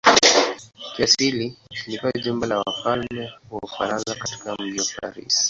Kiasili 0.95 1.57
ilikuwa 1.87 2.11
jumba 2.11 2.47
la 2.47 2.59
wafalme 2.59 3.31
wa 3.51 3.59
Ufaransa 3.61 4.15
katika 4.15 4.55
mji 4.55 4.79
wa 4.79 4.85
Paris. 5.01 5.39